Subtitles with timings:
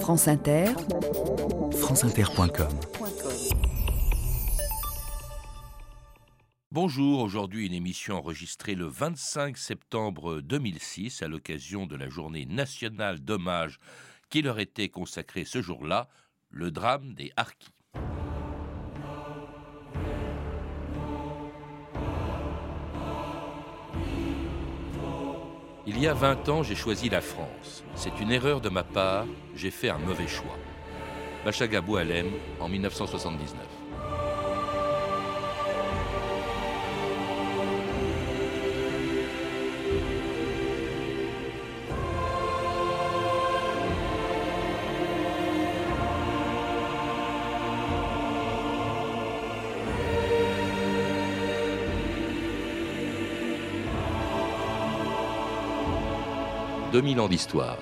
[0.00, 0.66] France Inter,
[1.72, 2.68] franceinter.com
[6.70, 13.18] Bonjour, aujourd'hui une émission enregistrée le 25 septembre 2006 à l'occasion de la journée nationale
[13.20, 13.78] d'hommage
[14.30, 16.08] qui leur était consacrée ce jour-là,
[16.50, 17.75] le drame des Harkis.
[25.96, 27.82] Il y a 20 ans, j'ai choisi la France.
[27.94, 29.24] C'est une erreur de ma part,
[29.54, 30.58] j'ai fait un mauvais choix.
[31.42, 32.26] Bachaga Boualem
[32.60, 33.56] en 1979.
[56.96, 57.76] 2000 ans d'histoire.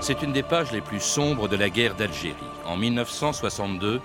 [0.00, 2.36] C'est une des pages les plus sombres de la guerre d'Algérie.
[2.64, 4.00] En 1962,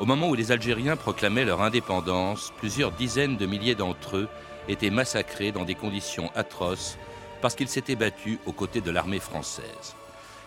[0.00, 4.28] au moment où les Algériens proclamaient leur indépendance, plusieurs dizaines de milliers d'entre eux
[4.68, 6.98] étaient massacrés dans des conditions atroces
[7.40, 9.96] parce qu'ils s'étaient battus aux côtés de l'armée française.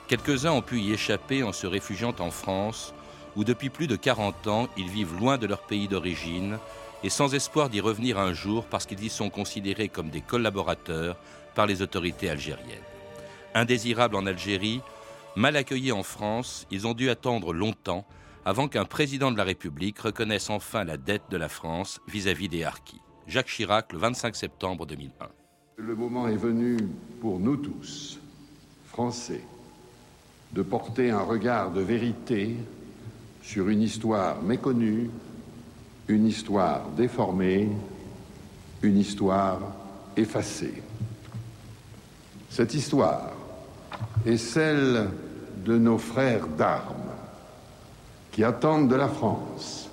[0.07, 2.93] Quelques-uns ont pu y échapper en se réfugiant en France
[3.35, 6.57] où depuis plus de 40 ans, ils vivent loin de leur pays d'origine
[7.03, 11.17] et sans espoir d'y revenir un jour parce qu'ils y sont considérés comme des collaborateurs
[11.55, 12.79] par les autorités algériennes.
[13.53, 14.81] Indésirables en Algérie,
[15.35, 18.05] mal accueillis en France, ils ont dû attendre longtemps
[18.45, 22.63] avant qu'un président de la République reconnaisse enfin la dette de la France vis-à-vis des
[22.63, 23.01] Harkis.
[23.27, 25.29] Jacques Chirac, le 25 septembre 2001.
[25.77, 26.77] Le moment est venu
[27.21, 28.19] pour nous tous,
[28.87, 29.41] Français,
[30.51, 32.55] de porter un regard de vérité
[33.43, 35.09] sur une histoire méconnue,
[36.07, 37.69] une histoire déformée,
[38.81, 39.59] une histoire
[40.15, 40.81] effacée.
[42.49, 43.31] Cette histoire
[44.25, 45.09] est celle
[45.65, 46.95] de nos frères d'armes
[48.31, 49.89] qui attendent de la France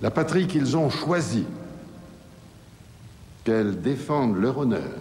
[0.00, 1.46] la patrie qu'ils ont choisie,
[3.44, 5.00] qu'elle défende leur honneur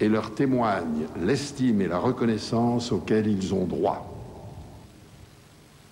[0.00, 4.11] et leur témoigne l'estime et la reconnaissance auxquelles ils ont droit.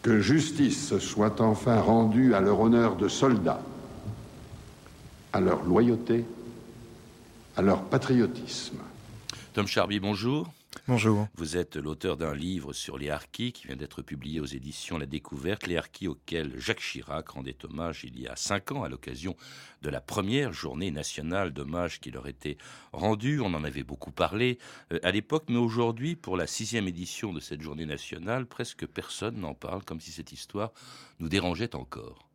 [0.03, 3.61] Que justice soit enfin rendue à leur honneur de soldats,
[5.33, 6.25] à leur loyauté,
[7.57, 8.79] à leur patriotisme.
[9.53, 10.51] Tom Charby, bonjour.
[10.87, 11.27] Bonjour.
[11.35, 15.07] Vous êtes l'auteur d'un livre sur les harkis qui vient d'être publié aux éditions La
[15.07, 19.37] Découverte, les harkis auxquels Jacques Chirac rendait hommage il y a cinq ans à l'occasion
[19.83, 22.57] de la première journée nationale d'hommage qui leur était
[22.93, 23.41] rendue.
[23.41, 24.59] On en avait beaucoup parlé
[24.93, 29.41] euh, à l'époque, mais aujourd'hui, pour la sixième édition de cette journée nationale, presque personne
[29.41, 30.73] n'en parle, comme si cette histoire
[31.19, 32.30] nous dérangeait encore.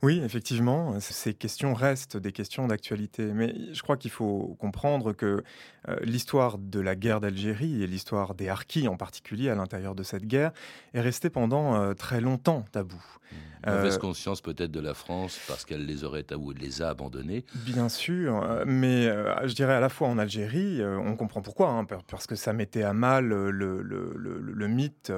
[0.00, 3.24] Oui, effectivement, ces questions restent des questions d'actualité.
[3.24, 5.42] Mais je crois qu'il faut comprendre que
[5.88, 10.04] euh, l'histoire de la guerre d'Algérie et l'histoire des Harkis en particulier à l'intérieur de
[10.04, 10.52] cette guerre
[10.94, 12.94] est restée pendant euh, très longtemps tabou.
[12.94, 13.36] Mmh.
[13.66, 17.44] Mauvaise euh, conscience peut-être de la France parce qu'elle les aurait ou les a abandonnés.
[17.54, 19.06] Bien sûr, mais
[19.46, 22.82] je dirais à la fois en Algérie, on comprend pourquoi, hein, parce que ça mettait
[22.82, 25.12] à mal le, le, le, mythe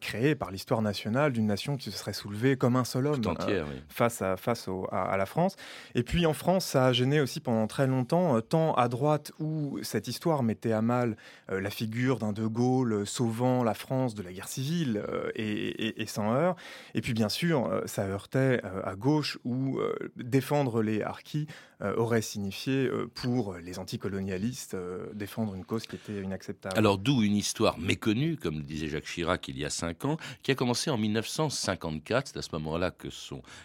[0.00, 3.20] créé par l'histoire nationale d'une nation qui se serait soulevée comme un seul homme.
[3.20, 5.56] Tout entière, oui face, à, face à, la France.
[5.94, 9.32] Et puis en France, ça a gêné aussi pendant très longtemps, euh, tant à droite
[9.40, 11.16] où cette histoire mettait à mal
[11.50, 15.02] euh, la figure d'un De Gaulle euh, sauvant la France de la guerre civile
[15.34, 16.56] et, sans heurts.
[16.94, 19.78] Et puis bien sûr, ça heurtait à gauche où
[20.16, 21.46] défendre les harkis
[21.80, 24.76] aurait signifié pour les anticolonialistes
[25.12, 26.76] défendre une cause qui était inacceptable.
[26.76, 30.16] Alors d'où une histoire méconnue, comme le disait Jacques Chirac il y a cinq ans,
[30.42, 32.28] qui a commencé en 1954.
[32.28, 33.08] C'est à ce moment-là que,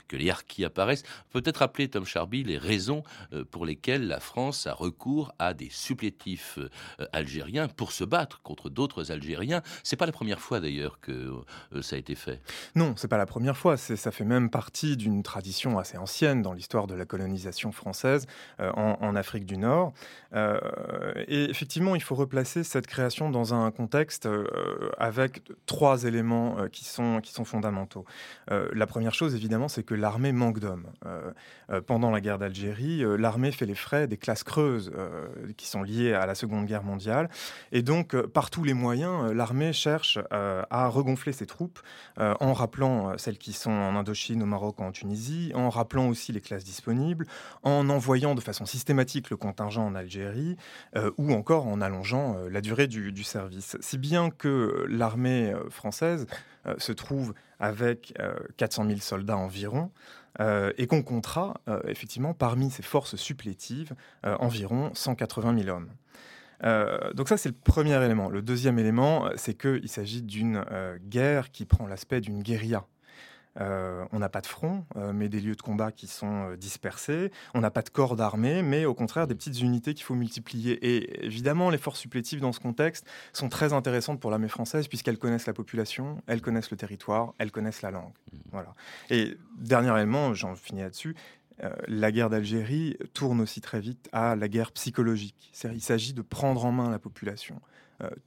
[0.08, 1.04] que les qui apparaissent.
[1.32, 5.70] Peut-être appeler Tom Charby les raisons euh, pour lesquelles la France a recours à des
[5.70, 9.62] supplétifs euh, algériens pour se battre contre d'autres Algériens.
[9.84, 12.42] C'est pas la première fois d'ailleurs que euh, ça a été fait.
[12.76, 13.78] Non, c'est pas la première fois.
[13.78, 18.01] Ça fait même partie d'une tradition assez ancienne dans l'histoire de la colonisation française
[18.60, 19.94] en, Afrique du Nord.
[20.34, 24.28] et effectivement, il faut replacer cette création dans un contexte
[24.98, 28.06] avec trois éléments qui, sont, qui sont fondamentaux.
[28.50, 30.88] la première chose, évidemment, c'est que l'armée manque d'hommes.
[31.06, 31.32] Euh,
[31.70, 34.92] euh, pendant la guerre d'Algérie, euh, l'armée fait les frais des classes creuses
[35.58, 37.30] qui sont liées à la Seconde Guerre mondiale.
[37.72, 41.80] Et donc, par tous les moyens, l'armée cherche à regonfler ses troupes
[42.18, 46.42] en rappelant celles qui sont en Indochine, au Maroc, en Tunisie, en rappelant aussi les
[46.42, 47.26] classes disponibles,
[47.64, 50.58] en envoyant de façon systématique le contingent en Algérie
[51.18, 53.78] ou encore en allongeant la durée du, service.
[53.80, 56.28] Si bien que l'armée française
[56.78, 58.14] se trouve avec
[58.58, 59.92] 400 000 soldats environ,
[60.40, 63.94] et qu'on comptera effectivement parmi ces forces supplétives
[64.24, 65.92] environ 180 000 hommes.
[67.14, 68.30] donc ça, c'est le premier élément.
[68.30, 70.64] Le deuxième élément, c'est qu'il s'agit d'une
[71.08, 72.86] guerre qui prend l'aspect d'une guérilla.
[73.60, 76.56] Euh, on n'a pas de front, euh, mais des lieux de combat qui sont euh,
[76.56, 77.32] dispersés.
[77.54, 80.74] On n'a pas de corps d'armée, mais au contraire des petites unités qu'il faut multiplier.
[80.74, 85.18] Et évidemment, les forces supplétives dans ce contexte sont très intéressantes pour l'armée française puisqu'elles
[85.18, 88.14] connaissent la population, elles connaissent le territoire, elles connaissent la langue.
[88.32, 88.38] Mmh.
[88.52, 88.74] Voilà.
[89.10, 91.16] Et dernier élément, j'en finis là-dessus.
[91.88, 95.52] la guerre d'Algérie tourne aussi très vite à la guerre psychologique.
[95.64, 97.62] Il s'agit de prendre en main la population.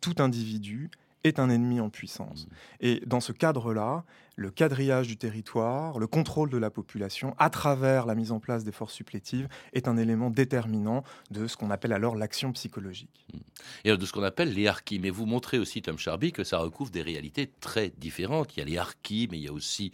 [0.01, 0.91] tout individu
[1.25, 2.47] est un ennemi en puissance.
[2.47, 2.51] Mmh.
[2.81, 4.05] Et dans ce cadre-là,
[4.37, 8.65] le quadrillage du territoire, le contrôle de la population, à travers la mise en place
[8.65, 13.27] des forces supplétives, est un élément déterminant de ce qu'on appelle alors l'action psychologique.
[13.33, 13.39] Mmh.
[13.85, 14.99] Et de ce qu'on appelle les harkis.
[14.99, 18.57] Mais vous montrez aussi, Tom Charby, que ça recouvre des réalités très différentes.
[18.57, 19.93] Il y a les harkis, mais il y a aussi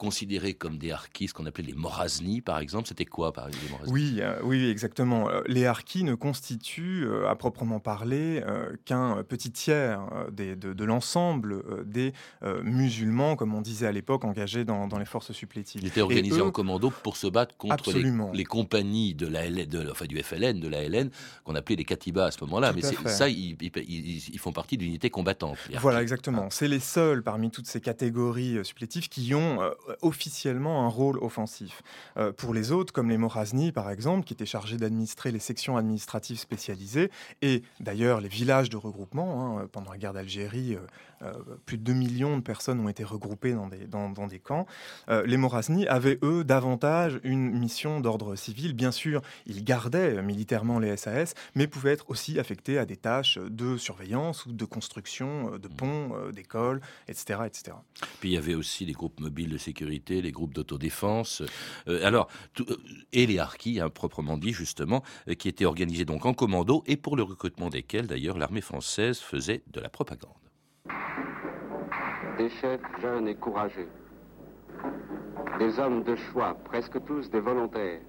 [0.00, 2.88] considérés comme des harkis, ce qu'on appelait les morazni, par exemple.
[2.88, 5.28] C'était quoi, par exemple, les oui, euh, oui, exactement.
[5.28, 8.42] Euh, les harkis ne constituent, euh, à proprement parler,
[8.86, 10.00] qu'un petit tiers
[10.32, 12.14] des, de, l'ensemble des
[12.62, 15.82] musulmans, comme on disait à l'époque, engagés dans, les forces supplétives.
[15.82, 20.06] Ils étaient organisés en commando pour se battre contre les, compagnies de la de, enfin,
[20.06, 21.10] du FLN, de la LN,
[21.44, 22.72] qu'on appelait les katibas à ce moment-là.
[22.72, 25.58] Mais ça, ils, ils, font partie d'unités combattantes.
[25.78, 26.48] Voilà, exactement.
[26.48, 29.60] C'est les seuls parmi toutes ces catégories supplétives qui ont
[30.02, 31.82] officiellement un rôle offensif.
[32.16, 35.76] Euh, pour les autres, comme les Morazni par exemple, qui étaient chargés d'administrer les sections
[35.76, 37.10] administratives spécialisées,
[37.42, 40.76] et d'ailleurs les villages de regroupement, hein, pendant la guerre d'Algérie,
[41.22, 44.38] euh, euh, plus de 2 millions de personnes ont été regroupées dans des, dans, des
[44.38, 44.66] camps.
[45.08, 48.74] les Morazni avaient, eux, davantage une mission d'ordre civil.
[48.74, 53.38] Bien sûr, ils gardaient militairement les SAS, mais pouvaient être aussi affectés à des tâches
[53.38, 57.76] de surveillance ou de construction de ponts, d'écoles, etc., etc.
[58.20, 59.80] Puis il y avait aussi des groupes mobiles de sécurité
[60.20, 61.42] les groupes d'autodéfense.
[61.88, 62.28] Euh, alors,
[62.60, 62.76] euh,
[63.12, 66.96] et les harkis, hein, proprement dit, justement, euh, qui étaient organisés donc en commando et
[66.96, 70.39] pour le recrutement desquels, d'ailleurs, l'armée française faisait de la propagande.
[72.40, 73.90] Des chefs jeunes et courageux.
[75.58, 78.00] Des hommes de choix, presque tous des volontaires.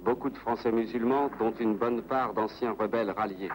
[0.00, 3.52] Beaucoup de Français musulmans, dont une bonne part d'anciens rebelles ralliés.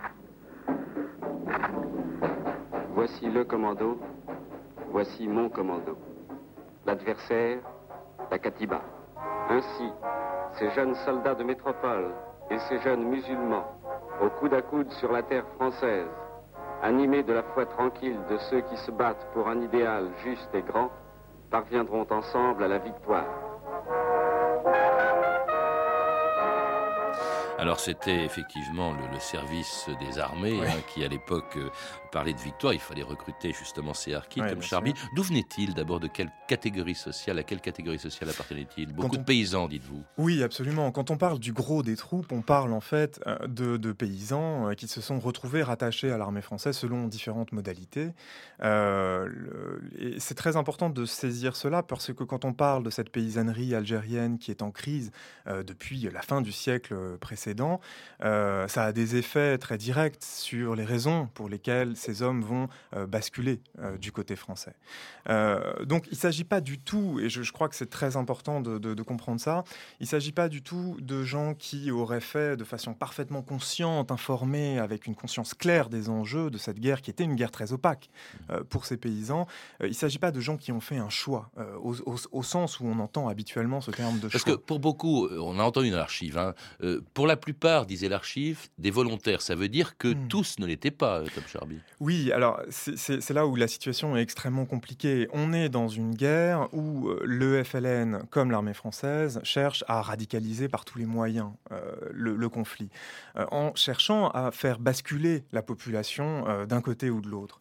[2.96, 4.00] Voici le commando,
[4.92, 5.98] voici mon commando
[6.86, 7.60] l'adversaire,
[8.32, 8.80] la Katiba.
[9.50, 9.90] Ainsi,
[10.58, 12.14] ces jeunes soldats de métropole
[12.50, 13.68] et ces jeunes musulmans,
[14.24, 16.08] au coude à coude sur la terre française,
[16.82, 20.62] animés de la foi tranquille de ceux qui se battent pour un idéal juste et
[20.62, 20.90] grand,
[21.50, 23.41] parviendront ensemble à la victoire.
[27.62, 31.70] Alors c'était effectivement le, service des armées hein, qui à l'époque euh,
[32.12, 32.74] parlait de victoire.
[32.74, 34.96] Il fallait recruter justement ces harkis comme Charby.
[35.16, 36.00] D'où venait-il d'abord?
[36.00, 40.04] De quelle catégorie sociale À quelle catégorie sociale appartenait-il Beaucoup de paysans, dites-vous.
[40.18, 40.92] Oui, absolument.
[40.92, 44.74] Quand on parle du gros des troupes, on parle en fait euh, de, paysans euh,
[44.74, 48.10] qui se sont retrouvés rattachés à l'armée française selon différentes modalités.
[50.18, 54.40] c'est très important de saisir cela parce que quand on parle de cette paysannerie algérienne
[54.40, 55.12] qui est en crise
[55.46, 57.51] depuis la fin du siècle précédent,
[58.24, 62.70] euh, ça a des effets très directs sur les raisons pour lesquelles ces hommes vont
[62.96, 64.76] euh, basculer euh, du côté français.
[65.86, 69.04] donc il ne s'agit pas du tout, et je, crois que c'est très important de,
[69.04, 69.64] comprendre ça,
[70.00, 74.12] il ne s'agit pas du tout de gens qui auraient fait de façon parfaitement consciente,
[74.12, 77.74] informée, avec une conscience claire des enjeux de cette guerre qui était une guerre très
[77.74, 78.10] opaque
[78.70, 79.48] pour ces paysans.
[79.82, 83.00] il ne s'agit pas de gens qui ont fait un choix, au, sens où on
[83.00, 84.32] entend habituellement ce terme de choix.
[84.32, 86.54] Parce que pour beaucoup, on a entendu dans l'archive, hein,
[87.14, 89.42] pour la plupart, disait l'archive, des volontaires.
[89.42, 90.28] Ça veut dire que hmm.
[90.30, 91.80] tous ne l'étaient pas, euh, Tom Charby.
[92.00, 95.28] Oui, alors c'est là où la situation est extrêmement compliquée.
[95.34, 100.70] On est dans une guerre où euh, le FLN, comme l'armée française, cherche à radicaliser
[100.70, 101.82] par tous les moyens euh,
[102.12, 102.90] le, conflit,
[103.36, 107.60] en cherchant à faire basculer la population d'un côté ou de l'autre.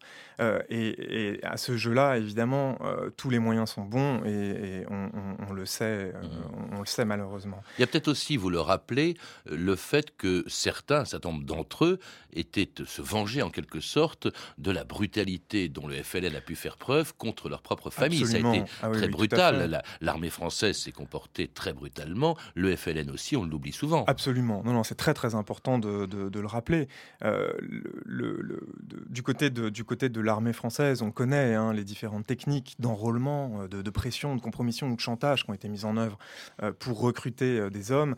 [0.68, 2.76] Et, à ce jeu-là, évidemment,
[3.16, 6.74] tous les moyens sont bons et, on, le sait, hmm.
[6.76, 7.62] on, le sait malheureusement.
[7.78, 11.44] Il y a peut-être aussi, vous le rappelez, le fait que certains, un certain nombre
[11.44, 11.98] d'entre eux,
[12.32, 16.76] étaient se venger en quelque sorte de la brutalité dont le FLN a pu faire
[16.76, 18.26] preuve contre leur propre famille.
[18.26, 19.82] Ça a été ah très brutal.
[20.00, 22.36] L'armée française s'est comportée très brutalement.
[22.54, 24.04] Le FLN aussi, on l'oublie souvent.
[24.06, 24.62] Absolument.
[24.64, 26.08] Non, non, c'est très très important de,
[26.40, 26.88] le rappeler.
[27.24, 27.52] Euh,
[29.08, 33.62] du côté de, du côté de l'armée française, on connaît hein, les différentes techniques d'enrôlement,
[33.62, 36.18] euh, de, pression, de compromission ou de chantage qui ont été mises en œuvre
[36.62, 38.14] euh, pour recruter des hommes.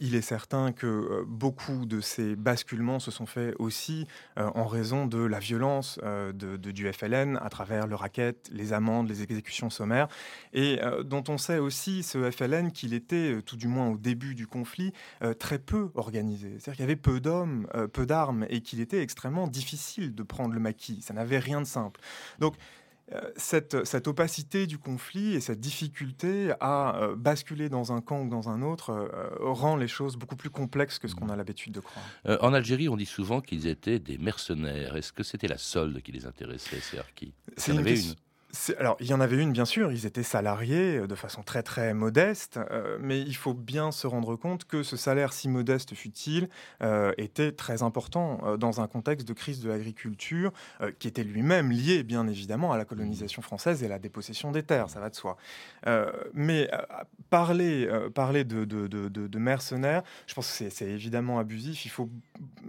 [0.00, 5.06] il est certain que que beaucoup de ces basculements se sont faits aussi en raison
[5.06, 10.08] de la violence de, du FLN à travers le racket, les amendes, les exécutions sommaires,
[10.52, 14.46] et dont on sait aussi, ce FLN, qu'il était, tout du moins au début du
[14.46, 14.92] conflit,
[15.38, 16.50] très peu organisé.
[16.58, 20.54] C'est-à-dire qu'il y avait peu d'hommes, peu d'armes, et qu'il était extrêmement difficile de prendre
[20.54, 21.02] le maquis.
[21.02, 22.00] Ça n'avait rien de simple.
[22.38, 22.58] Donc, euh,
[23.36, 28.28] cette, cette, opacité du conflit et cette difficulté à euh, basculer dans un camp ou
[28.28, 31.72] dans un autre euh, rend les choses beaucoup plus complexes que ce qu'on a l'habitude
[31.74, 32.04] de croire.
[32.40, 34.96] en Algérie, on dit souvent qu'ils étaient des mercenaires.
[34.96, 36.80] Est-ce que c'était la solde qui les intéressait,
[37.56, 38.14] C'est une, une?
[38.78, 41.62] Alors, il y en avait une, bien sûr, ils étaient salariés euh, de façon très
[41.62, 45.94] très modeste, euh, mais il faut bien se rendre compte que ce salaire, si modeste
[45.94, 46.48] fut-il,
[46.82, 50.52] euh, était très important dans un contexte de crise de l'agriculture
[50.98, 54.62] qui était lui-même lié, bien évidemment, à la colonisation française et à la dépossession des
[54.62, 55.36] terres, ça va de soi.
[56.34, 56.70] mais
[57.30, 61.84] parler, parler de, de, de, mercenaires, je pense que c'est évidemment abusif.
[61.84, 62.08] Il faut,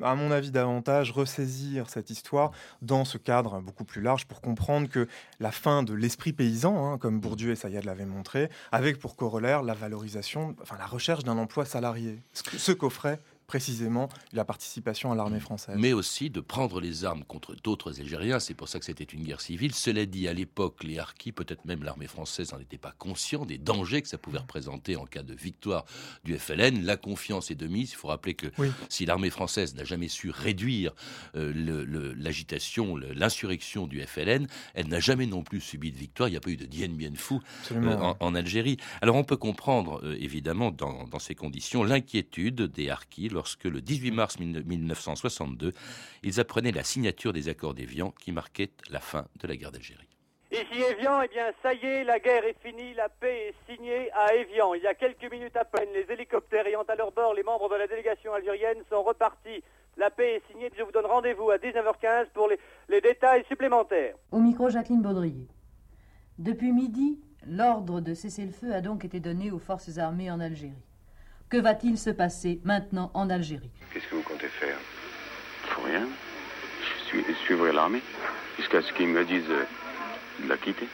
[0.02, 2.52] à mon avis, davantage ressaisir cette histoire
[2.82, 5.08] dans ce cadre beaucoup plus large pour comprendre que
[5.40, 9.64] la fin de l'esprit paysan, hein, comme Bourdieu et Sayad l'avaient montré, avec pour corollaire
[9.64, 15.40] la valorisation, enfin la recherche d'un emploi salarié, ce qu'offrait précisément la participation à l'armée
[15.40, 15.76] française.
[15.80, 18.42] Mais aussi de prendre les armes contre d'autres Algériens.
[18.42, 19.74] C'est pour ça que c'était une guerre civile.
[19.74, 23.58] Cela dit, à l'époque, les harkis, peut-être même l'armée française, n'en était pas conscient des
[23.58, 25.86] dangers que ça pouvait représenter en cas de victoire
[26.26, 26.84] du FLN.
[26.84, 27.92] La confiance est de mise.
[27.92, 28.48] Il faut rappeler que
[28.90, 30.94] si l'armée française n'a jamais su réduire
[31.36, 36.28] euh, l'agitation, l'insurrection du FLN, elle n'a jamais non plus subi de victoire.
[36.28, 37.36] Il n'y a pas eu de Dien Bien Phu
[37.72, 38.76] euh, en, Algérie.
[39.02, 43.82] Alors on peut comprendre, euh, évidemment, dans, dans ces conditions, l'inquiétude des harkis lorsque le
[43.82, 45.72] 18 mars 1962,
[46.24, 50.10] ils apprenaient la signature des accords d'Évian qui marquaient la fin de la guerre d'Algérie.
[50.52, 54.10] Ici Évian, eh bien ça y est, la guerre est finie, la paix est signée
[54.14, 54.74] à Évian.
[54.74, 57.70] Il y a quelques minutes à peine, les hélicoptères ayant à leur bord les membres
[57.70, 59.62] de la délégation algérienne sont repartis.
[59.98, 62.58] La paix est signée, je vous donne rendez-vous à 19h15 pour les,
[62.90, 64.16] les détails supplémentaires.
[64.32, 65.48] Au micro, Jacqueline Baudrier.
[66.40, 70.40] Depuis midi, l'ordre de cesser le feu a donc été donné aux forces armées en
[70.40, 70.88] Algérie.
[71.50, 74.78] Que va-t-il se passer maintenant en Algérie Qu'est-ce que vous comptez faire
[75.70, 76.06] Faut rien.
[76.82, 78.02] Je, suis, suivrai l'armée
[78.58, 79.64] jusqu'à ce qu'ils me disent euh,
[80.42, 80.90] de la quitter.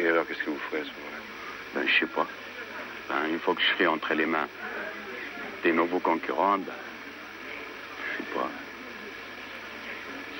[0.00, 1.18] Et alors, qu'est-ce que vous ferez à ce moment-là
[1.74, 2.26] Ben, je sais pas.
[3.10, 4.48] Ben, une fois que je serai entre les mains
[5.62, 6.72] des nouveaux concurrents, ben,
[8.12, 8.48] je sais pas.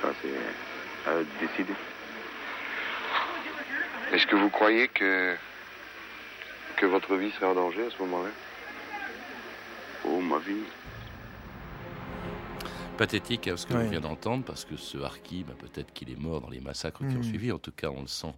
[0.01, 1.75] Ça, c'est à décider.
[4.13, 5.37] Est-ce que vous croyez que
[6.77, 8.31] que votre vie serait en danger à ce moment-là?
[10.09, 10.63] Oh, ma vie.
[12.97, 16.19] Pathétique hein, ce que l'on vient d'entendre, parce que ce harki, bah, peut-être qu'il est
[16.19, 17.25] mort dans les massacres qui ont hmm.
[17.25, 17.53] suivi.
[17.53, 18.33] En tout cas, on le sent,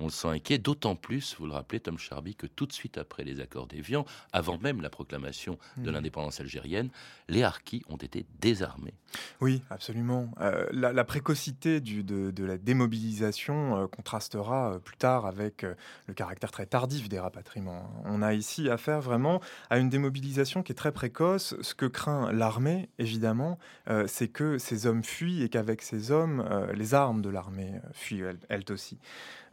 [0.00, 0.58] on le sent inquiet.
[0.58, 4.04] D'autant plus, vous le rappelez, Tom Charby, que tout de suite après les accords d'Évian,
[4.32, 5.94] avant même la proclamation de hmm.
[5.94, 6.90] l'indépendance algérienne,
[7.28, 8.94] les harkis ont été désarmés.
[9.40, 10.30] Oui, absolument.
[10.40, 15.66] Euh, la, précocité du, de, la démobilisation euh, contrastera euh, plus tard avec
[16.06, 18.02] le caractère très tardif des rapatriements.
[18.04, 21.54] On a ici affaire vraiment à une démobilisation qui est très précoce.
[21.60, 23.58] Ce que craint l'armée, évidemment,
[24.06, 28.64] c'est que ces hommes fuient et qu'avec ces hommes, les armes de l'armée fuient elles
[28.70, 28.98] aussi.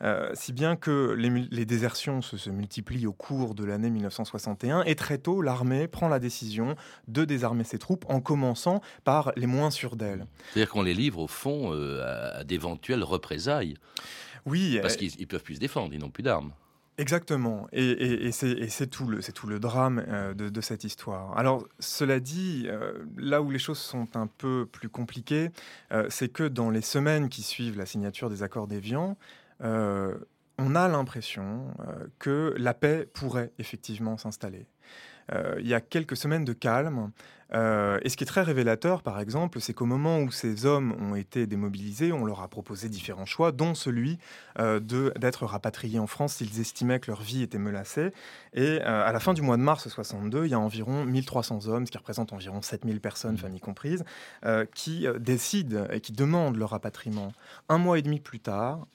[0.03, 5.17] Euh, si bien que les, désertions se, multiplient au cours de l'année 1961 et très
[5.17, 6.75] tôt l'armée prend la décision
[7.07, 10.25] de désarmer ses troupes en commençant par les moins sûrs d'elles.
[10.53, 13.75] C'est-à-dire qu'on les livre au fond euh, à, d'éventuelles représailles.
[14.45, 14.79] Oui.
[14.81, 16.53] Parce euh, qu'ils ne peuvent plus se défendre, ils n'ont plus d'armes.
[16.97, 21.35] Exactement, et, c'est tout, le drame de, cette histoire.
[21.35, 22.67] Alors, cela dit,
[23.17, 25.49] là où les choses sont un peu plus compliquées,
[26.09, 29.17] c'est que dans les semaines qui suivent la signature des accords d'Évian,
[30.61, 34.67] on a l'impression euh, que la paix pourrait effectivement s'installer.
[35.31, 37.11] Euh, il y a quelques semaines de calme,
[37.53, 40.95] euh, et ce qui est très révélateur, par exemple, c'est qu'au moment où ces hommes
[41.01, 44.19] ont été démobilisés, on leur a proposé différents choix, dont celui
[44.59, 48.13] euh, d'être rapatriés en France s'ils estimaient que leur vie était menacée.
[48.53, 51.67] Et euh, à la fin du mois de mars 62, il y a environ 1300
[51.67, 53.37] hommes, ce qui représente environ 7000 personnes, mmh.
[53.37, 54.03] familles comprises,
[54.73, 57.33] qui décident et qui demandent leur rapatriement.
[57.69, 58.87] Un mois et demi plus tard,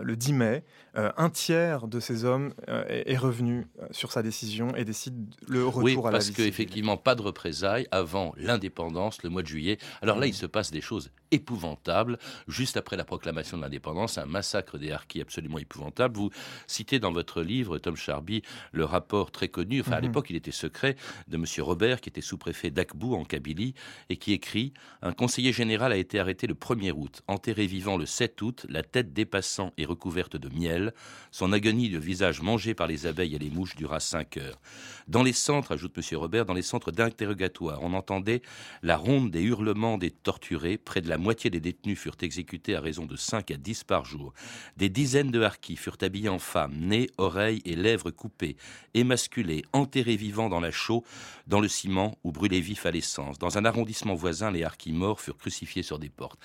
[0.00, 0.64] le 10 mai,
[0.94, 6.10] un tiers de ces hommes est, revenu sur sa décision et décide le retour à
[6.10, 6.18] la.
[6.18, 9.78] Parce qu'effectivement, pas de représailles avant l'indépendance, le mois de juillet.
[10.00, 12.18] Alors là, il se passe des choses épouvantables.
[12.48, 16.16] Juste après la proclamation de l'indépendance, un massacre des harkis absolument épouvantable.
[16.16, 16.30] Vous
[16.66, 18.42] citez dans votre livre, Tom Charby,
[18.72, 20.06] le rapport très connu, enfin à mhm.
[20.06, 20.96] l'époque il était secret,
[21.28, 21.44] de M.
[21.58, 23.74] Robert, qui était sous-préfet d'Akbou en Kabylie,
[24.08, 28.06] et qui écrit Un conseiller général a été arrêté le 1er août, enterré vivant le
[28.06, 30.94] 7 août, la tête dépassant et recouverte de miel.
[31.30, 34.60] Son agonie de visage mangé par les abeilles et les mouches dura 5 heures.
[35.08, 36.18] Dans les centres, ajoute M.
[36.18, 38.42] Robert, dans les centres d'interrogatoire, on entendait
[38.82, 40.78] la ronde des hurlements des torturés.
[40.78, 44.04] Près de la moitié des détenus furent exécutés à raison de 5 à 10 par
[44.04, 44.32] jour.
[44.76, 48.56] Des dizaines de harkis furent habillés en femmes, nez, oreilles et lèvres coupées,
[48.94, 51.04] émasculés, enterrés vivants dans la chaux,
[51.46, 53.38] dans le ciment ou brûlés vifs à l'essence.
[53.38, 56.38] Dans un arrondissement voisin, les harkis morts furent crucifiés sur des portes.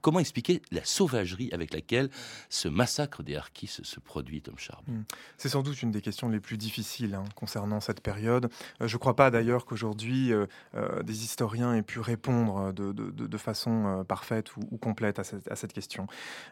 [0.00, 2.10] comment expliquer la sauvagerie avec laquelle
[2.48, 5.02] ce massacre des harkis se, produit, Tom Sharp hmm.
[5.36, 8.50] C'est sans doute une des questions les plus difficiles hein, concernant cette période.
[8.80, 13.36] Euh, je ne crois pas d'ailleurs qu'aujourd'hui euh, euh, des historiens aient pu répondre de,
[13.38, 16.06] façon parfaite ou, complète à cette, question.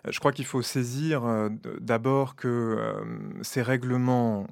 [0.08, 1.22] je crois qu'il faut saisir
[1.80, 2.96] d'abord que
[3.42, 4.46] ces règlements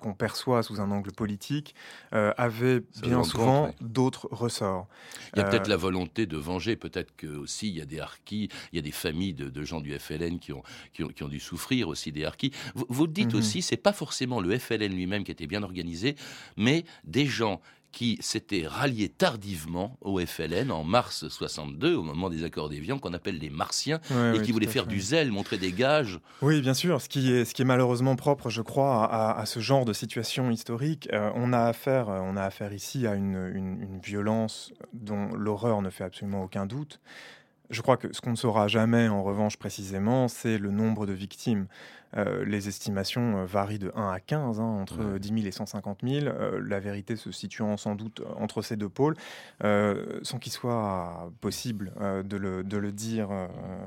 [0.00, 1.74] qu'on perçoit sous un angle politique
[2.12, 4.86] avaient bien souvent d'autres ressorts.
[5.34, 7.98] Il y a peut-être la volonté de venger, peut-être que aussi il y a des
[7.98, 10.62] harkis, il y a des familles de, gens du FLN qui ont,
[10.92, 12.52] qui ont, dû souffrir aussi des harkis.
[12.76, 13.40] Vous, vous dites mhm.
[13.40, 15.99] aussi, c'est pas forcément le FLN lui-même qui était bien organisé,
[16.56, 17.60] mais des gens
[17.92, 23.12] qui s'étaient ralliés tardivement au FLN en mars 62, au moment des accords d'Évian, qu'on
[23.14, 24.00] appelle les Martiens,
[24.34, 26.20] et qui voulaient faire du zèle, montrer des gages.
[26.42, 27.00] Oui, bien sûr.
[27.00, 30.50] Ce qui est, ce qui est malheureusement propre, je crois, à, ce genre de situation
[30.50, 31.08] historique.
[31.12, 35.90] Euh, on, a affaire, on a affaire ici à une, une violence dont l'horreur ne
[35.90, 37.00] fait absolument aucun doute.
[37.70, 41.12] Je crois que ce qu'on ne saura jamais, en revanche, précisément, c'est le nombre de
[41.12, 41.66] victimes.
[42.16, 46.00] Euh, les estimations euh, varient de 1 à 15, hein, entre 10 000 et 150
[46.02, 49.16] 000, euh, la vérité se situant sans doute entre ces deux pôles,
[49.60, 51.92] sans qu'il soit possible
[52.24, 53.28] de le, de, le, dire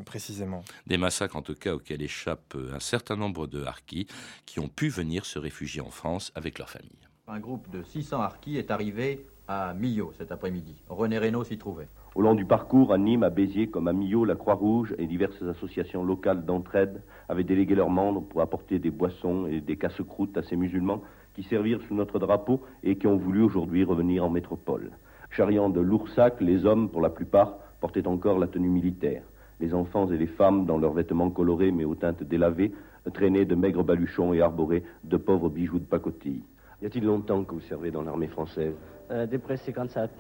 [0.05, 0.63] précisément.
[0.87, 4.07] Des massacres, en tout cas, auxquels échappent un certain nombre de harkis
[4.45, 6.89] qui ont pu venir se réfugier en France avec leur famille.
[7.27, 10.75] Un groupe de 600 harkis est arrivé à Millau cet après-midi.
[10.89, 11.87] René Reynaud s'y trouvait.
[12.15, 15.41] Au long du parcours, à Nîmes, à Béziers, comme à Millau, la Croix-Rouge et diverses
[15.41, 20.43] associations locales d'entraide avaient délégué leurs membres pour apporter des boissons et des casse-croûtes à
[20.43, 21.01] ces musulmans
[21.33, 24.91] qui servirent sous notre drapeau et qui ont voulu aujourd'hui revenir en métropole.
[25.31, 29.23] Charriant de l'oursac, les hommes, pour la plupart, portaient encore la tenue militaire.
[29.59, 32.73] Les enfants et les femmes, dans leurs vêtements colorés mais aux teintes délavées,
[33.11, 36.43] traînaient de maigres baluchons et arboraient de pauvres bijoux de pacotille.
[36.83, 38.75] Y a-t-il longtemps que vous servez dans l'armée française?
[39.09, 40.11] Euh, Depuis 57.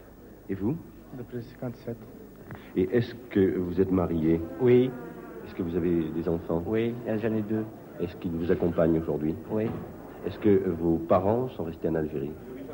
[0.49, 0.75] Et vous?
[1.17, 1.95] Depuis 57.
[2.75, 4.91] Et est-ce que vous êtes marié Oui.
[5.45, 7.63] Est-ce que vous avez des enfants Oui, j'en ai deux.
[7.99, 9.65] Est-ce qu'ils vous accompagnent aujourd'hui Oui.
[10.25, 12.31] Est-ce que vos parents sont restés en Algérie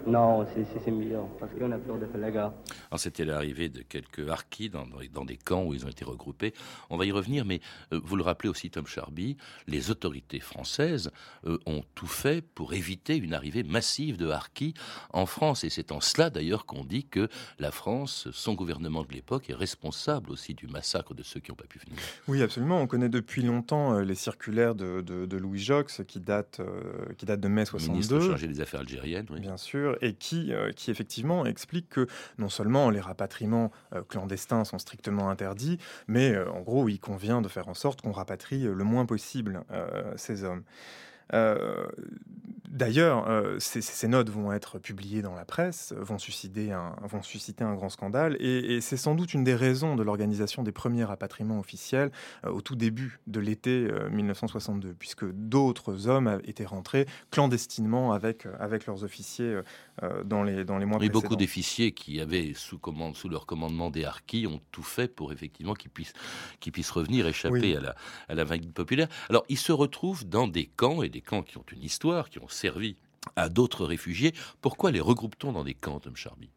[0.07, 0.45] non,
[0.83, 2.53] c'est mieux, parce qu'on a peur de faire la gare.
[2.97, 6.53] C'était l'arrivée de quelques harkis dans, dans, des camps où ils ont été regroupés.
[6.89, 7.61] On va y revenir, mais
[7.93, 11.11] euh, vous le rappelez aussi, Tom Charby, les autorités françaises
[11.45, 14.73] euh, ont tout fait pour éviter une arrivée massive de harkis
[15.11, 15.63] en France.
[15.63, 17.27] Et c'est en cela, d'ailleurs, qu'on dit que
[17.59, 21.55] la France, son gouvernement de l'époque, est responsable aussi du massacre de ceux qui n'ont
[21.55, 21.97] pas pu venir.
[22.27, 22.81] Oui, absolument.
[22.81, 26.61] On connaît depuis longtemps euh, les circulaires de, de, Louis Jox qui datent,
[27.17, 27.93] qui datent de mai 62.
[27.93, 29.39] Ministre chargé des Affaires algériennes, oui.
[29.39, 34.65] Bien sûr et qui, euh, qui effectivement explique que non seulement les rapatriements euh, clandestins
[34.65, 38.63] sont strictement interdits, mais euh, en gros, il convient de faire en sorte qu'on rapatrie
[38.63, 39.63] le moins possible
[40.15, 40.63] ces hommes.
[42.69, 48.37] D'ailleurs, euh, ces, notes vont être publiées dans la presse, vont susciter un, grand scandale,
[48.39, 52.11] et, c'est sans doute une des raisons de l'organisation des premiers rapatriements officiels
[52.45, 58.45] euh, au tout début de l'été 1962, euh, puisque d'autres hommes étaient rentrés clandestinement avec
[58.85, 59.61] leurs officiers
[60.23, 61.19] dans, les, dans les mois précédents.
[61.19, 65.31] beaucoup d'officiers qui avaient sous, commande, sous leur commandement des harkis ont tout fait pour
[65.31, 66.13] effectivement qu'ils puissent,
[66.59, 67.95] qu'ils puissent revenir, échapper à la,
[68.27, 69.07] à la vague populaire.
[69.29, 72.39] Alors, ils se retrouvent dans des camps, et des camps qui ont une histoire, qui
[72.39, 72.95] ont servi
[73.35, 74.33] à d'autres réfugiés.
[74.61, 76.49] Pourquoi les regroupe-t-on dans des camps, Tom Charby?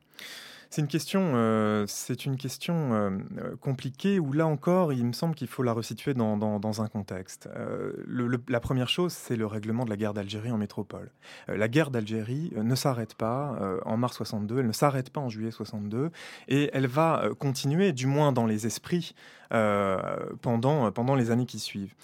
[0.72, 1.86] C'est une question, euh,
[2.24, 6.80] une question euh, compliquée où là encore, il me semble qu'il faut la resituer dans,
[6.80, 7.46] un contexte.
[7.54, 7.92] Euh,
[8.48, 11.10] la première chose, c'est le règlement de la guerre d'Algérie en métropole.
[11.46, 15.50] la guerre d'Algérie ne s'arrête pas en mars 62, elle ne s'arrête pas en juillet
[15.50, 16.10] 62,
[16.48, 19.14] et elle va continuer, du moins dans les esprits,
[20.40, 21.94] pendant, pendant les années qui suivent.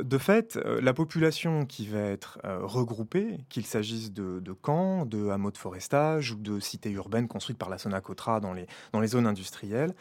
[0.00, 5.50] de fait, la population qui va être regroupée, qu'il s'agisse de, de, camps, de hameaux
[5.50, 9.26] de forestage ou de cités urbaines construites par la Sonac dans les, dans les zones
[9.26, 9.94] industrielles.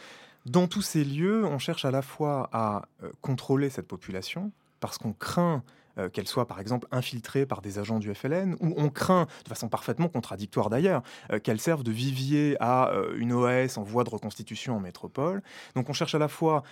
[0.45, 4.99] Dans tous ces lieux, on cherche à la fois à euh, contrôler cette population, parce
[4.99, 5.63] qu'on craint
[5.97, 9.49] euh, qu'elle soit par exemple infiltrée par des agents du FLN, ou on craint, de
[9.49, 14.09] façon parfaitement contradictoire d'ailleurs, euh, qu'elle serve de vivier à une OAS en voie de
[14.09, 15.41] reconstitution en métropole.
[15.75, 16.63] Donc on cherche à la fois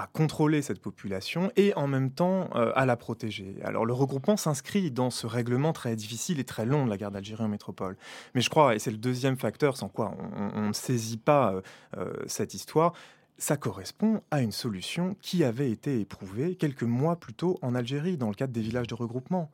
[0.00, 3.56] à contrôler cette population et en même temps euh, à la protéger.
[3.62, 7.10] Alors le regroupement s'inscrit dans ce règlement très difficile et très long de la guerre
[7.10, 7.98] d'Algérie en métropole.
[8.34, 10.14] Mais je crois, et c'est le deuxième facteur sans quoi
[10.54, 11.60] on, ne saisit pas euh,
[11.98, 12.94] euh, cette histoire,
[13.40, 18.18] ça correspond à une solution qui avait été éprouvée quelques mois plus tôt en Algérie
[18.18, 19.50] dans le cadre des villages de regroupement.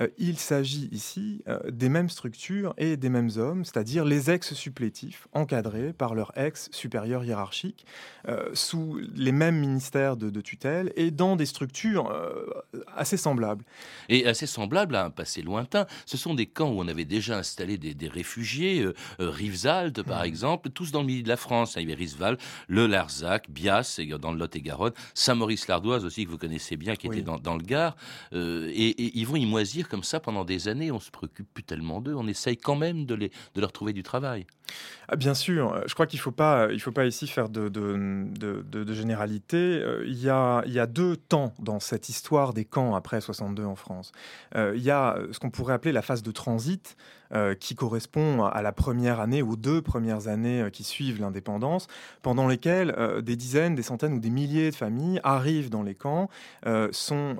[0.00, 5.28] Euh, il s'agit ici euh, des mêmes structures et des mêmes hommes, c'est-à-dire les ex-supplétifs
[5.32, 7.86] encadrés par leur ex-supérieur hiérarchique,
[8.28, 12.12] euh, sous les mêmes ministères de, tutelle et dans des structures
[12.96, 13.64] assez semblables.
[14.08, 15.86] Et assez semblables à un passé lointain.
[16.04, 18.84] Ce sont des camps où on avait déjà installé des, réfugiés,
[19.20, 20.26] Rivesaltes par mmh.
[20.26, 21.74] exemple, tous dans le milieu de la France.
[21.76, 26.76] Il y avait Rivesaltes, le Larzac, Bias dans le Lot-et-Garonne, Saint-Maurice-l'Ardoise aussi que vous connaissez
[26.76, 27.96] bien, qui était dans, le Gard.
[28.32, 30.90] et, ils vont y moisir comme ça pendant des années.
[30.90, 32.14] On se préoccupe plus tellement d'eux.
[32.14, 34.46] On essaye quand même de, les, de leur trouver du travail.
[35.12, 35.74] Ah, bien sûr.
[35.74, 39.56] Euh, je crois qu'il ne faut, pas, faut pas ici faire de, de, généralité.
[39.56, 44.12] Euh, il y, a, deux temps dans cette histoire des camps après 62 en France.
[44.56, 46.96] Euh, il y a ce qu'on pourrait appeler la phase de transit.
[47.60, 51.86] qui correspond à la première année, aux deux premières années qui suivent l'indépendance,
[52.20, 56.28] pendant lesquelles des dizaines, des centaines ou des milliers de familles arrivent dans les camps,
[56.90, 57.38] sont,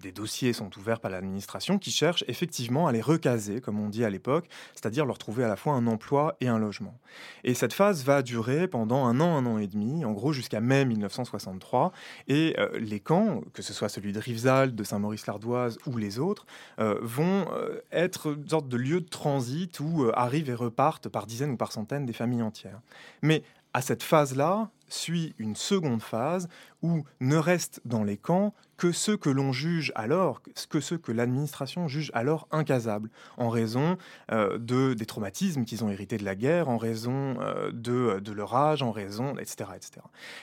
[0.00, 4.06] des dossiers sont ouverts par l'administration, qui cherchent effectivement à les recaser, comme on dit
[4.06, 6.98] à l'époque, c'est-à-dire leur trouver à la fois un emploi et un logement.
[7.44, 10.60] Et cette phase va durer pendant un an, un an et demi, en gros jusqu'à
[10.60, 11.92] mai 1963.
[12.28, 16.46] Et euh, les camps, que ce soit celui de Rivesaltes, de Saint-Maurice-l'Ardoise ou les autres,
[16.78, 21.26] euh, vont euh, être une sorte de lieu de transit où arrivent et repartent par
[21.26, 22.80] dizaines ou par centaines des familles entières.
[23.22, 26.48] Mais à cette phase-là, suit une seconde phase
[26.82, 30.40] où ne restent dans les camps que ceux que l'on juge alors,
[30.70, 33.98] que ceux que l'administration juge alors incasables, en raison
[34.32, 38.32] euh, de, des traumatismes qu'ils ont hérités de la guerre, en raison euh, de, de,
[38.32, 40.00] leur âge, en raison, etc., etc.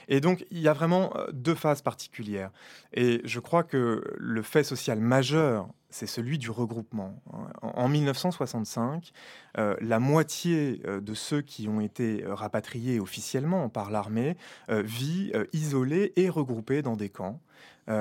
[0.07, 2.51] Et donc, il y a vraiment euh, deux phases particulières.
[2.93, 7.23] Et je crois que le fait social majeur c'est celui du regroupement.
[7.61, 9.13] En 1965,
[9.55, 14.35] la moitié de ceux qui ont été rapatriés officiellement par l'armée
[14.69, 17.39] euh, vit euh, isolée et regroupée dans des camps.
[17.87, 17.93] 2000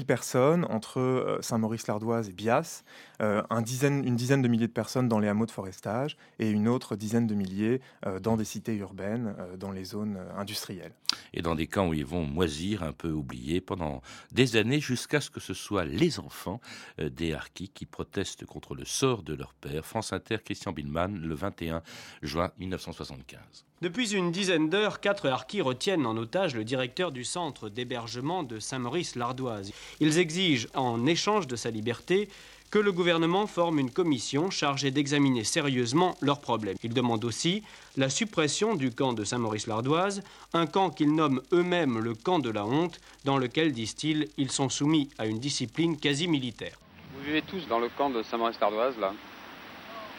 [0.00, 2.84] euh, personnes entre euh, Saint-Maurice-l'Ardoise et Bias,
[3.20, 6.94] euh, une dizaine de milliers de personnes dans les hameaux de forestage et une autre
[6.94, 7.80] dizaine de milliers
[8.20, 10.92] dans des cités urbaines, dans les zones industrielles.
[11.32, 15.20] Et dans des camps où ils vont moisir, un peu oubliés, pendant des années, jusqu'à
[15.20, 16.60] ce que ce soit les enfants
[16.98, 19.84] des harkis qui protestent contre le sort de leur père.
[19.84, 21.82] France Inter, Christian Billman, le 21
[22.22, 23.66] juin 1975.
[23.82, 28.58] Depuis une dizaine d'heures, quatre harkis retiennent en otage le directeur du centre d'hébergement de
[28.58, 29.70] Saint-Maurice-l'Ardoise.
[30.00, 32.30] Ils exigent, en échange de sa liberté,
[32.70, 36.78] que le gouvernement forme une commission chargée d'examiner sérieusement leurs problèmes.
[36.82, 37.62] Ils demandent aussi
[37.98, 40.22] la suppression du camp de Saint-Maurice-l'Ardoise,
[40.54, 44.70] un camp qu'ils nomment eux-mêmes le camp de la honte, dans lequel, disent-ils, ils sont
[44.70, 46.78] soumis à une discipline quasi militaire.
[47.14, 49.12] Vous vivez tous dans le camp de Saint-Maurice-l'Ardoise, là?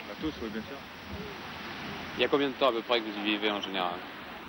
[0.08, 0.78] Bah, Tous, oui, bien sûr.
[2.18, 3.94] Il y a combien de temps à peu près que vous y vivez en général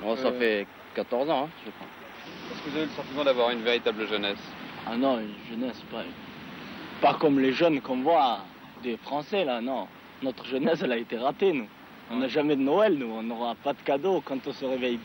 [0.00, 1.86] Bon, ça euh, fait 14 ans, hein, je crois.
[2.50, 4.38] Est-ce que vous avez le sentiment d'avoir une véritable jeunesse
[4.86, 6.02] Ah non, une jeunesse, pas,
[7.02, 8.40] pas comme les jeunes qu'on voit
[8.82, 9.86] des Français, là, non.
[10.22, 11.68] Notre jeunesse, elle a été ratée, nous.
[12.10, 13.10] On n'a jamais de Noël, nous.
[13.10, 14.98] On n'aura pas de cadeaux quand on se réveille.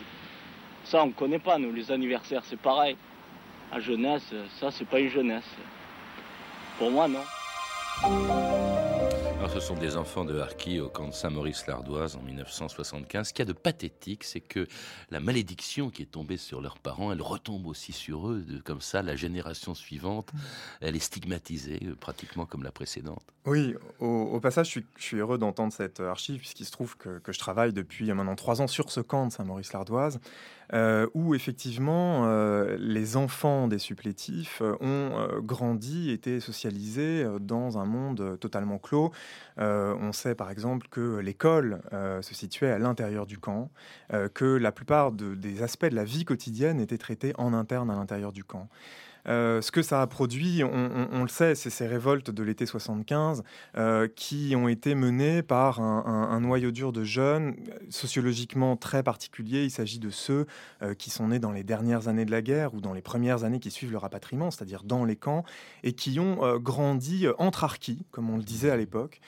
[0.85, 1.73] Ça, on ne connaît pas, nous.
[1.73, 2.95] Les anniversaires, c'est pareil.
[3.73, 5.49] La jeunesse, ça, c'est pas une jeunesse.
[6.77, 8.42] Pour moi, non
[9.53, 13.27] ce sont des enfants de Harki au camp de Saint-Maurice-l'Ardoise en 1975.
[13.27, 14.65] Ce qu'il y a de pathétique, c'est que
[15.11, 18.43] la malédiction qui est tombée sur leurs parents, elle retombe aussi sur eux.
[18.65, 20.31] comme ça, la génération suivante,
[20.81, 23.21] elle est stigmatisée, euh, pratiquement comme la précédente.
[23.45, 27.73] Oui, au, passage, je suis, heureux d'entendre cette archive, puisqu'il se trouve que, je travaille
[27.73, 30.19] depuis maintenant trois ans sur ce camp de Saint-Maurice-l'Ardoise,
[30.73, 38.37] euh, où effectivement euh, les enfants des supplétifs ont grandi, été socialisés dans un monde
[38.39, 39.11] totalement clos.
[39.57, 41.81] on sait par exemple que l'école
[42.21, 43.69] se situait à l'intérieur du camp,
[44.33, 48.31] que la plupart des aspects de la vie quotidienne étaient traités en interne à l'intérieur
[48.31, 48.67] du camp.
[49.27, 53.43] Euh, ce que ça a produit, on, le sait, c'est ces révoltes de l'été 75
[53.77, 57.55] euh, qui ont été menées par un, noyau dur de jeunes
[57.89, 59.63] sociologiquement très particuliers.
[59.63, 60.45] Il s'agit de ceux
[60.81, 63.43] euh, qui sont nés dans les dernières années de la guerre ou dans les premières
[63.43, 65.43] années qui suivent le rapatriement, c'est-à-dire dans les camps,
[65.83, 69.21] et qui ont grandi entre archis, comme on le disait à l'époque,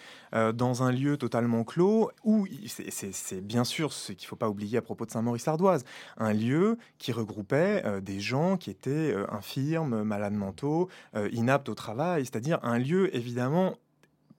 [0.54, 4.78] dans un lieu totalement clos où c'est bien sûr ce qu'il ne faut pas oublier
[4.78, 5.86] à propos de Saint-Maurice-Ardoise,
[6.18, 12.26] un lieu qui regroupait des gens qui étaient infirmes malades mentaux, euh, inaptes au travail,
[12.26, 13.76] c'est-à-dire un lieu évidemment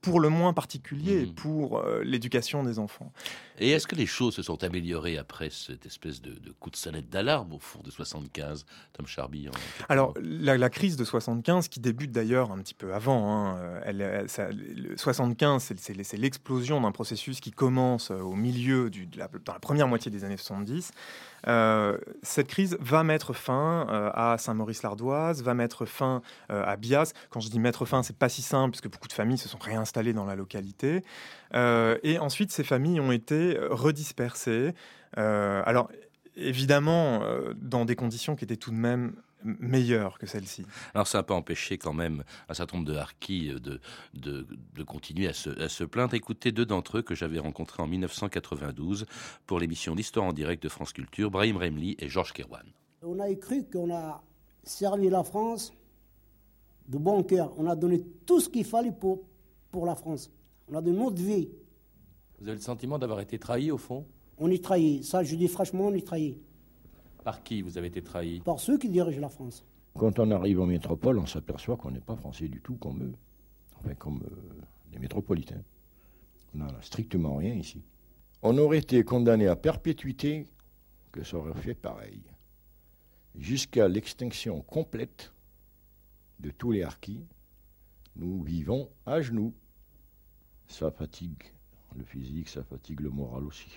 [0.01, 1.35] pour le moins particulier mmh.
[1.35, 3.13] pour euh, l'éducation des enfants.
[3.59, 7.09] Et est-ce que les choses se sont améliorées après cette espèce de, coup de sonnette
[7.09, 9.49] d'alarme au fond de 75, Tom Charby
[9.89, 14.27] Alors, la, crise de 75, qui débute d'ailleurs un petit peu avant, hein, elle,
[14.97, 19.89] 75, c'est l'explosion d'un processus qui commence au milieu, du, de la, dans la première
[19.89, 20.93] moitié des années 70.
[21.49, 27.13] Euh, cette crise va mettre fin euh, à Saint-Maurice-l'Ardoise, va mettre fin euh, à Bias.
[27.31, 29.59] Quand je dis mettre fin, c'est pas si simple, puisque beaucoup de familles se sont
[29.59, 31.03] réinstallées dans la localité.
[31.55, 34.75] Et ensuite, ces familles ont été redispersées.
[35.17, 35.89] alors,
[36.37, 37.23] évidemment,
[37.57, 40.65] dans des conditions qui étaient tout de même meilleure que celle-ci.
[40.95, 43.81] Alors ça n'a pas empêché quand même un certain nombre de harkis euh, de,
[44.15, 46.15] de, de continuer à se, à se, plaindre.
[46.15, 49.07] Écoutez deux d'entre eux que j'avais rencontrés en 1992
[49.47, 52.65] pour l'émission d'Histoire en direct de France Culture, Brahim Remli et Georges Kerouan.
[53.03, 54.23] On a cru qu'on a
[54.65, 55.73] servi la France
[56.89, 57.53] de bon cœur.
[57.57, 59.23] On a donné tout ce qu'il fallait pour,
[59.71, 60.31] pour la France.
[60.69, 61.49] On a donné notre vie.
[62.39, 64.07] Vous avez le sentiment d'avoir été trahi au fond?
[64.39, 65.03] On est trahi.
[65.03, 66.37] Ça, je dis franchement, on est trahi.
[67.25, 68.41] Par qui vous avez été trahi?
[68.41, 69.65] Par ceux qui dirigent la France.
[69.95, 73.15] Quand on arrive en métropole, on s'aperçoit qu'on n'est pas français du tout comme eux.
[73.79, 75.63] Enfin, comme euh, les métropolitains.
[76.55, 77.83] On n'a strictement rien ici.
[78.43, 80.47] On aurait été condamné à perpétuité
[81.13, 82.23] que ça aurait fait pareil.
[83.35, 85.33] Jusqu'à l'extinction complète
[86.41, 87.25] de tous les harkis,
[88.17, 89.55] nous vivons à genoux.
[90.69, 91.43] Ça fatigue
[91.97, 93.71] le physique, ça fatigue le moral aussi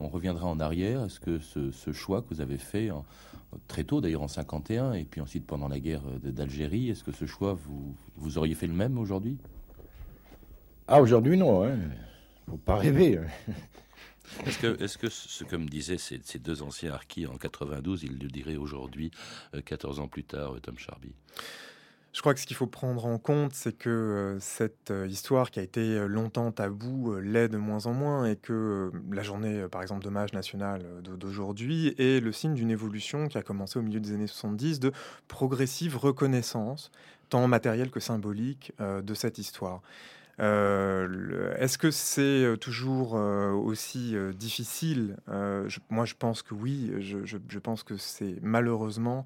[0.00, 1.04] on reviendra en arrière.
[1.04, 2.90] Est-ce que ce, choix que vous avez fait
[3.68, 7.26] très tôt, d'ailleurs en 51, et puis ensuite pendant la guerre d'Algérie, est-ce que ce
[7.26, 9.38] choix, vous, vous auriez fait le même aujourd'hui?
[10.88, 11.64] Ah, aujourd'hui, non.
[11.64, 11.78] Hein.
[12.48, 13.18] Faut pas rêver.
[13.18, 13.26] Hein.
[14.44, 18.18] Est-ce que, est que, ce que me disaient ces, deux anciens harkis en 92, ils
[18.18, 19.12] le diraient aujourd'hui,
[19.64, 21.12] 14 euh, ans plus tard, euh, Tom Charby?
[22.16, 25.62] Je crois que ce qu'il faut prendre en compte, c'est que cette histoire qui a
[25.62, 30.32] été longtemps tabou l'est de moins en moins et que la journée, par exemple, d'hommage
[30.32, 34.80] national d'aujourd'hui est le signe d'une évolution qui a commencé au milieu des années 70
[34.80, 34.92] de
[35.28, 36.90] progressive reconnaissance,
[37.28, 39.82] tant matérielle que symbolique, de cette histoire.
[40.38, 45.16] Euh, est-ce que c'est euh, toujours euh, aussi difficile?
[45.90, 46.92] Moi, je pense que oui.
[47.00, 49.24] Je, pense que c'est malheureusement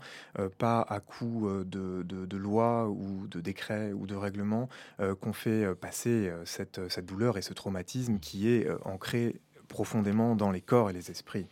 [0.59, 4.68] pas à coup de, de, loi ou de décret ou de règlement
[5.20, 10.61] qu'on fait passer cette, cette douleur et ce traumatisme qui est ancré profondément dans les
[10.61, 11.46] corps et les esprits.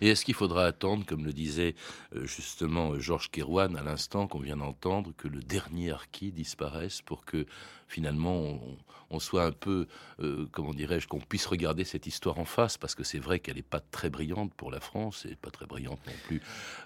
[0.00, 1.74] Et est-ce qu'il faudra attendre, comme le disait
[2.22, 7.46] justement Georges Kerouan à l'instant qu'on vient d'entendre, que le dernier harki disparaisse pour que
[7.88, 8.60] finalement
[9.10, 9.86] on, soit un peu,
[10.20, 13.56] euh, comment dirais-je, qu'on puisse regarder cette histoire en face, parce que c'est vrai qu'elle
[13.56, 16.42] n'est pas très brillante pour la France, et pas très brillante non plus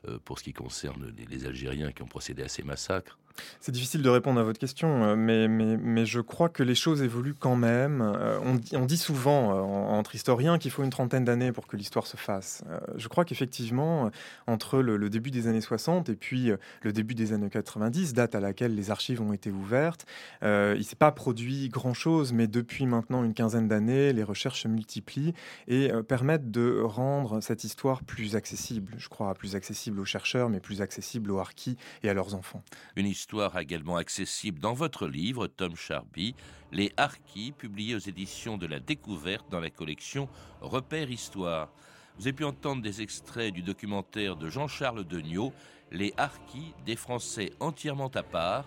[0.07, 3.18] euh, pour ce qui concerne les, Algériens qui ont procédé à ces massacres.
[3.61, 6.74] C'est difficile de répondre à votre question, euh, mais, mais, mais, je crois que les
[6.74, 8.01] choses évoluent quand même.
[8.44, 9.51] On, on dit souvent
[9.90, 12.62] entre historiens qu'il faut une trentaine d'années pour que l'histoire se fasse.
[12.96, 14.11] Je crois qu'effectivement,
[14.46, 16.51] entre le, début des années 60 et puis
[16.83, 20.07] le début des années 90, date à laquelle les archives ont été ouvertes,
[20.42, 25.35] il s'est pas produit grand-chose, mais depuis maintenant une quinzaine d'années, les recherches se multiplient
[25.66, 30.48] et euh, permettent de rendre cette histoire plus accessible, je crois, plus accessible aux chercheurs,
[30.48, 32.62] mais plus accessible aux harkis et à leurs enfants.
[33.29, 36.35] Histoire également accessible dans votre livre, Tom Charby,
[36.73, 40.31] Les harkis, publié aux éditions de la Découverte dans la collection
[40.62, 41.69] Repères Histoire.
[42.17, 45.53] Vous avez pu entendre des extraits du documentaire de Jean-Charles Degnaud,
[45.93, 48.64] Les harkis, des Français entièrement à part,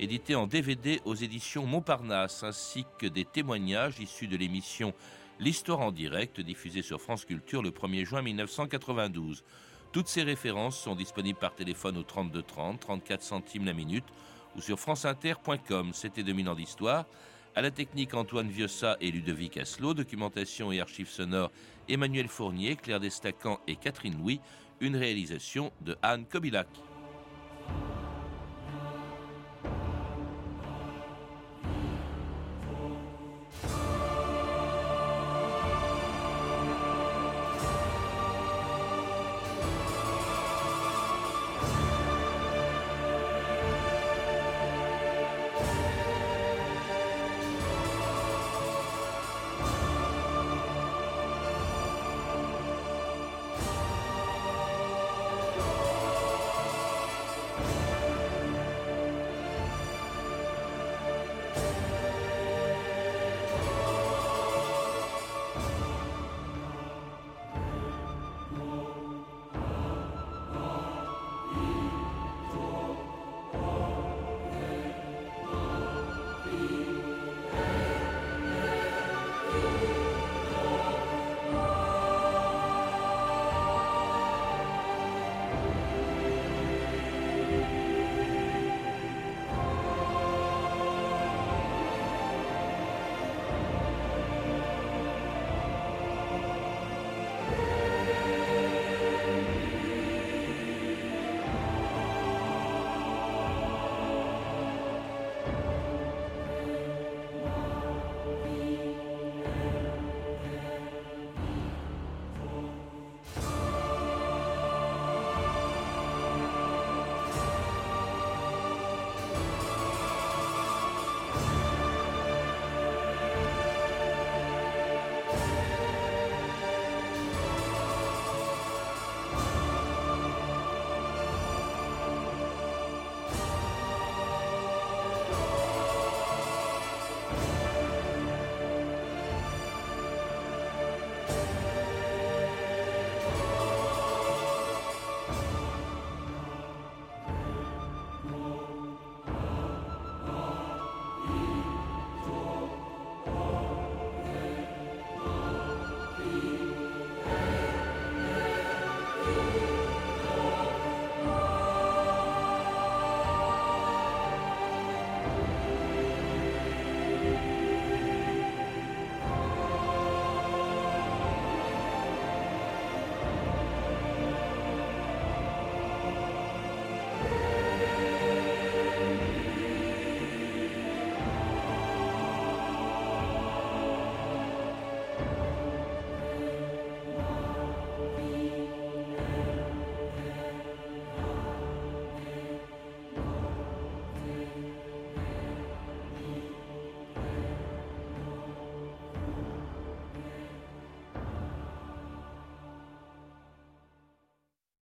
[0.00, 4.94] édité en DVD aux éditions Montparnasse, ainsi que des témoignages issus de l'émission
[5.38, 9.44] L'Histoire en direct, diffusée sur France Culture le 1er juin 1992.
[9.92, 14.04] Toutes ces références sont disponibles par téléphone au 32 30, 34 centimes la minute,
[14.56, 15.90] ou sur franceinter.com.
[15.92, 17.06] C'était 2000 ans d'histoire.
[17.56, 19.94] À la technique, Antoine Viossa et Ludovic Asselot.
[19.94, 21.50] Documentation et archives sonores,
[21.88, 24.40] Emmanuel Fournier, Claire Destacan et Catherine Louis.
[24.80, 26.68] Une réalisation de Anne Kobilac.